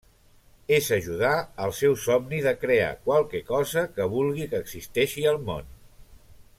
[0.77, 1.33] És ajudar
[1.65, 5.71] al seu somni de crear qualque cosa que vulgui que existeixi al món.